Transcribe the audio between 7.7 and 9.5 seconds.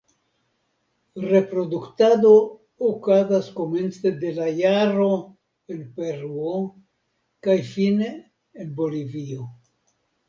fine en Bolivio.